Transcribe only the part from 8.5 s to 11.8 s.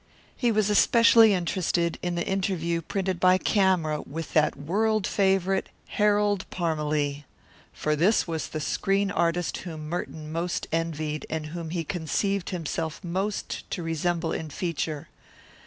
screen artist whom Merton most envied, and whom